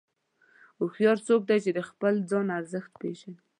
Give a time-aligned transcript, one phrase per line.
[0.79, 3.37] هوښیار څوک دی چې د خپل ځان ارزښت پېژني.